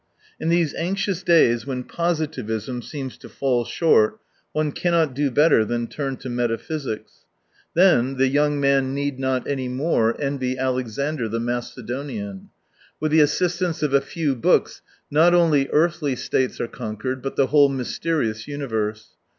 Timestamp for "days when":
1.21-1.83